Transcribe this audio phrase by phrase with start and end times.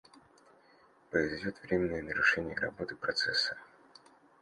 [1.11, 3.55] Произойдет временное нарушение работы процесса